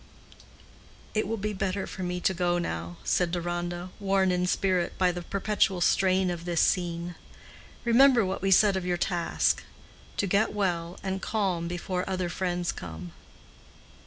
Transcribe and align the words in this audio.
"It 1.13 1.27
will 1.27 1.37
be 1.37 1.53
better 1.53 1.85
for 1.85 2.01
me 2.01 2.19
to 2.21 2.33
go 2.33 2.57
now," 2.57 2.97
said 3.03 3.29
Deronda, 3.31 3.91
worn 3.99 4.31
in 4.31 4.47
spirit 4.47 4.97
by 4.97 5.11
the 5.11 5.21
perpetual 5.21 5.79
strain 5.79 6.31
of 6.31 6.43
this 6.45 6.59
scene. 6.59 7.13
"Remember 7.85 8.25
what 8.25 8.41
we 8.41 8.49
said 8.49 8.75
of 8.75 8.83
your 8.83 8.97
task—to 8.97 10.25
get 10.25 10.55
well 10.55 10.97
and 11.03 11.21
calm 11.21 11.67
before 11.67 12.03
other 12.09 12.29
friends 12.29 12.71
come." 12.71 13.11